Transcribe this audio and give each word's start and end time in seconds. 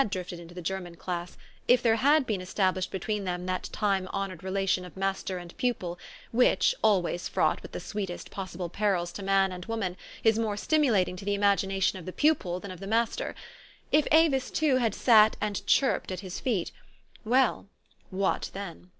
drifted 0.09 0.39
into 0.39 0.55
the 0.55 0.63
German 0.63 0.95
class; 0.95 1.37
if 1.67 1.83
there 1.83 1.97
had 1.97 2.25
been 2.25 2.41
established 2.41 2.89
between 2.89 3.23
them 3.23 3.45
that 3.45 3.69
time 3.71 4.09
honored 4.11 4.43
relation 4.43 4.83
of 4.83 4.97
master 4.97 5.37
and 5.37 5.55
pupil, 5.57 5.99
which, 6.31 6.73
always 6.83 7.27
fraught 7.27 7.61
with 7.61 7.71
the 7.71 7.79
sweetest 7.79 8.31
possible 8.31 8.67
perils 8.67 9.11
to 9.11 9.21
man 9.21 9.51
and 9.51 9.65
woman, 9.67 9.95
is 10.23 10.39
more 10.39 10.57
stimulating 10.57 11.15
to 11.15 11.23
the 11.23 11.35
imagination 11.35 11.99
of 11.99 12.07
the 12.07 12.11
pupil 12.11 12.59
than 12.59 12.71
of 12.71 12.79
the 12.79 12.87
master; 12.87 13.35
if 13.91 14.07
Avis, 14.11 14.49
too, 14.49 14.77
had 14.77 14.95
sat 14.95 15.37
and 15.39 15.63
chirped 15.67 16.11
at 16.11 16.21
his 16.21 16.39
feet, 16.39 16.71
then 17.23 17.31
well, 17.31 17.67
what 18.09 18.49
then? 18.55 18.89